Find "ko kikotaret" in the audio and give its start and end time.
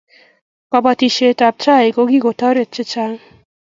1.95-2.69